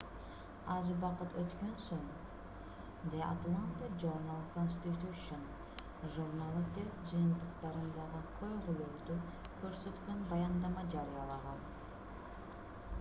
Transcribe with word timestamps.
аз 0.75 0.85
убакыт 0.93 1.33
өткөн 1.41 1.73
соң 1.81 2.05
the 3.15 3.19
atlanta 3.25 3.89
journal-constitution 4.05 5.43
журналы 6.17 6.63
тест 6.79 7.11
жыйынтыктарындагы 7.13 8.23
көйгөйлөрдү 8.41 9.19
көрсөткөн 9.61 10.25
баяндама 10.35 10.87
жарыялаган 10.97 11.63